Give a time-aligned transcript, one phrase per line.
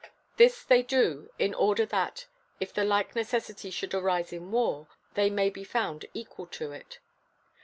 [0.37, 2.25] This they do in order that,
[2.59, 6.97] if the like necessity should arise in war, they may be found equal to it.